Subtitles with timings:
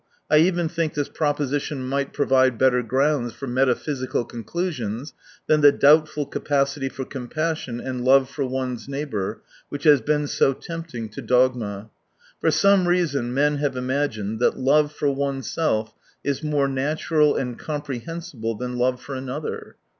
[0.31, 5.13] I even think this proposition might provide better grounds for metaphysical conclusions
[5.45, 10.53] than the doubtful capacity for compassion and love for one's neighbour which has been so
[10.53, 11.91] tempting to dogma.
[12.39, 15.93] For some reason men have imagined that love for oneself
[16.23, 19.75] is more natural and comprehensible than love for another.